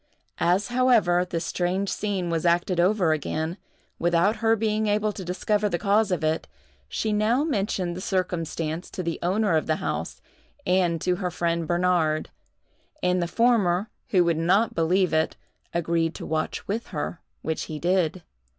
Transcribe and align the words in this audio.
As, 0.39 0.69
however, 0.69 1.23
this 1.29 1.45
strange 1.45 1.87
scene 1.87 2.31
was 2.31 2.43
acted 2.43 2.79
over 2.79 3.11
again, 3.13 3.57
without 3.99 4.37
her 4.37 4.55
being 4.55 4.87
able 4.87 5.11
to 5.11 5.23
discover 5.23 5.69
the 5.69 5.77
cause 5.77 6.09
of 6.09 6.23
it, 6.23 6.47
she 6.89 7.13
now 7.13 7.43
mentioned 7.43 7.95
the 7.95 8.01
circumstance 8.01 8.89
to 8.89 9.03
the 9.03 9.19
owner 9.21 9.55
of 9.55 9.67
the 9.67 9.75
house 9.75 10.19
and 10.65 10.99
to 11.01 11.17
her 11.17 11.29
friend 11.29 11.67
Bernard; 11.67 12.31
and 13.03 13.21
the 13.21 13.27
former, 13.27 13.91
who 14.07 14.23
would 14.23 14.37
not 14.39 14.73
believe 14.73 15.13
it, 15.13 15.35
agreed 15.71 16.15
to 16.15 16.25
watch 16.25 16.67
with 16.67 16.87
her, 16.87 17.21
which 17.43 17.65
he 17.65 17.77
did. 17.77 18.23